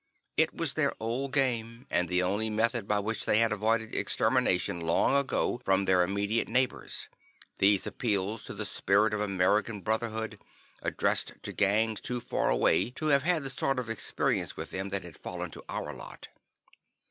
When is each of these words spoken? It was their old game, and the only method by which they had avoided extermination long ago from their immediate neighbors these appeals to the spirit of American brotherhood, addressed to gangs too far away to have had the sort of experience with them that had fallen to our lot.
It 0.35 0.55
was 0.55 0.73
their 0.73 0.93
old 0.99 1.31
game, 1.31 1.85
and 1.91 2.09
the 2.09 2.23
only 2.23 2.49
method 2.49 2.87
by 2.87 2.97
which 2.97 3.25
they 3.25 3.37
had 3.37 3.51
avoided 3.51 3.93
extermination 3.93 4.79
long 4.79 5.15
ago 5.15 5.61
from 5.63 5.85
their 5.85 6.01
immediate 6.01 6.47
neighbors 6.47 7.07
these 7.59 7.85
appeals 7.85 8.43
to 8.45 8.55
the 8.55 8.65
spirit 8.65 9.13
of 9.13 9.21
American 9.21 9.81
brotherhood, 9.81 10.39
addressed 10.81 11.33
to 11.43 11.53
gangs 11.53 12.01
too 12.01 12.19
far 12.19 12.49
away 12.49 12.89
to 12.89 13.05
have 13.09 13.21
had 13.21 13.43
the 13.43 13.51
sort 13.51 13.77
of 13.77 13.91
experience 13.91 14.57
with 14.57 14.71
them 14.71 14.89
that 14.89 15.03
had 15.03 15.17
fallen 15.17 15.51
to 15.51 15.63
our 15.69 15.93
lot. 15.93 16.29